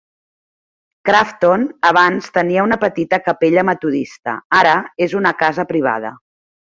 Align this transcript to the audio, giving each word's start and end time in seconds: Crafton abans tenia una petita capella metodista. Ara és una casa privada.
Crafton 1.09 1.65
abans 1.89 2.31
tenia 2.37 2.63
una 2.69 2.79
petita 2.85 3.19
capella 3.27 3.65
metodista. 3.71 4.35
Ara 4.61 4.75
és 5.09 5.15
una 5.21 5.35
casa 5.43 5.67
privada. 5.75 6.15